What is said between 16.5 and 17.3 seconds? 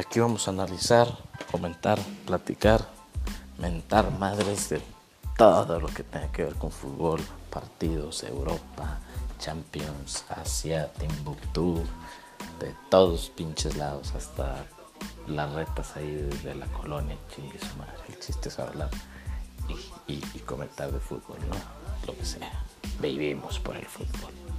la colonia,